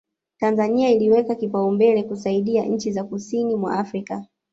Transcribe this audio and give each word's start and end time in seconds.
Tanzania 0.39 0.89
iliweka 0.89 1.35
kipaumbele 1.35 2.03
kusaidia 2.03 2.65
nchi 2.65 2.91
za 2.91 3.03
kusini 3.03 3.55
mwa 3.55 3.73
Afrika 3.79 4.25